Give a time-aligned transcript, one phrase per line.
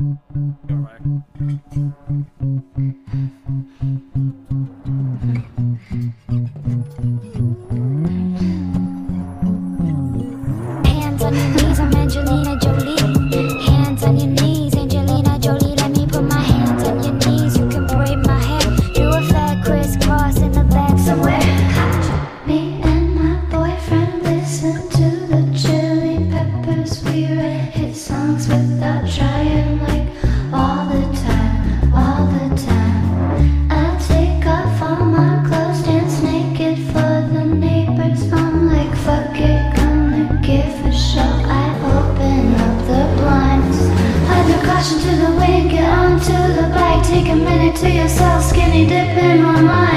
[0.00, 1.02] Alright.
[28.36, 30.06] without trying like
[30.52, 33.70] all the time, all the time.
[33.70, 38.30] I take off all my clothes, dance naked for the neighbors.
[38.30, 41.32] I'm like, fuck it, gonna give a show.
[41.60, 43.78] I open up the blinds.
[44.28, 48.44] I throw caution to the wind, get onto the bike, take a minute to yourself,
[48.44, 49.87] skinny dip in my mind.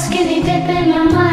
[0.00, 1.29] skinny dipping my mind.